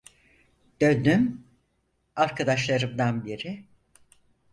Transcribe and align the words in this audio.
Döndüm: 0.81 1.47
Arkadaşlarımdan 2.15 3.25
biri. 3.25 3.65